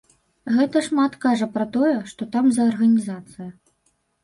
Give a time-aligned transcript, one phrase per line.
[0.53, 3.49] Гэта шмат кажа пра тое, што там за арганізацыя.